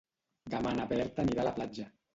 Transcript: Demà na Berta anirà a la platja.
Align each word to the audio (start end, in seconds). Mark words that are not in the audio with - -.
Demà 0.53 0.73
na 0.79 0.89
Berta 0.95 1.27
anirà 1.27 1.47
a 1.47 1.49
la 1.51 1.57
platja. 1.61 1.91